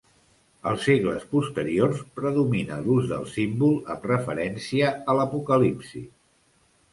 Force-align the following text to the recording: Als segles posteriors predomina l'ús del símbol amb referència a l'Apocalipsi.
Als 0.69 0.85
segles 0.85 1.25
posteriors 1.33 1.99
predomina 2.19 2.77
l'ús 2.87 3.11
del 3.11 3.27
símbol 3.35 3.77
amb 3.97 4.09
referència 4.13 4.91
a 5.13 5.17
l'Apocalipsi. 5.21 6.05